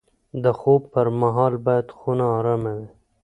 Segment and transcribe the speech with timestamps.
[0.43, 2.87] د خوب پر مهال باید خونه ارامه وي.